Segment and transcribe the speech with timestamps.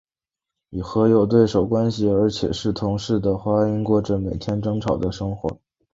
[0.81, 5.59] 和有对手关系而且是同室的花音过着每天争吵的生活。